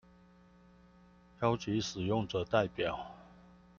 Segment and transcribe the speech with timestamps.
[1.43, 3.05] 邀集使用者代表